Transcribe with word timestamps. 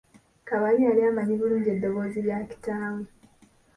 Kabali 0.49 0.81
yali 0.87 1.01
amanyi 1.09 1.33
bulungi 1.39 1.69
eddoboozi 1.75 2.19
lya 2.25 2.37
kitawe. 2.49 3.03